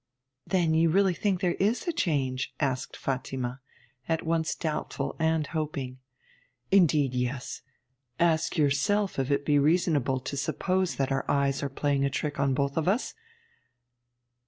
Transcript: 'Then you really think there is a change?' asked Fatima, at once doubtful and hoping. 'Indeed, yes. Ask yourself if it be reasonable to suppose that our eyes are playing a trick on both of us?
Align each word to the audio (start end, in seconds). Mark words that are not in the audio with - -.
'Then 0.47 0.73
you 0.73 0.89
really 0.89 1.13
think 1.13 1.41
there 1.41 1.53
is 1.59 1.87
a 1.87 1.91
change?' 1.93 2.55
asked 2.59 2.97
Fatima, 2.97 3.61
at 4.09 4.25
once 4.25 4.55
doubtful 4.55 5.15
and 5.19 5.45
hoping. 5.53 5.99
'Indeed, 6.71 7.13
yes. 7.13 7.61
Ask 8.19 8.57
yourself 8.57 9.19
if 9.19 9.29
it 9.29 9.45
be 9.45 9.59
reasonable 9.59 10.19
to 10.19 10.35
suppose 10.35 10.95
that 10.95 11.11
our 11.11 11.23
eyes 11.29 11.61
are 11.61 11.69
playing 11.69 12.03
a 12.03 12.09
trick 12.09 12.39
on 12.39 12.55
both 12.55 12.77
of 12.77 12.87
us? 12.87 13.13